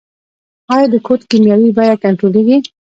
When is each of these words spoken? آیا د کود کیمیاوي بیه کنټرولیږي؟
آیا 0.73 0.87
د 0.93 0.95
کود 1.05 1.21
کیمیاوي 1.29 1.69
بیه 1.77 1.95
کنټرولیږي؟ 2.03 2.57